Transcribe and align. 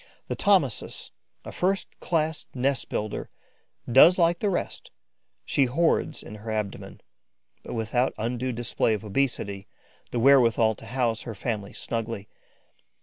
The 0.29 0.35
Thomisus, 0.35 1.11
a 1.45 1.51
first 1.51 1.99
class 1.99 2.47
nest 2.55 2.89
builder, 2.89 3.29
does 3.87 4.17
like 4.17 4.39
the 4.39 4.49
rest: 4.49 4.89
she 5.45 5.65
hoards 5.65 6.23
in 6.23 6.33
her 6.37 6.49
abdomen, 6.49 7.01
but 7.61 7.75
without 7.75 8.15
undue 8.17 8.51
display 8.51 8.95
of 8.95 9.05
obesity, 9.05 9.67
the 10.09 10.17
wherewithal 10.19 10.73
to 10.73 10.87
house 10.87 11.21
her 11.21 11.35
family 11.35 11.73
snugly. 11.73 12.27